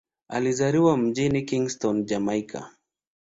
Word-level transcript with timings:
Alizaliwa 0.29 0.97
mjini 0.97 1.41
Kingston, 1.41 2.03
Jamaika. 2.05 2.69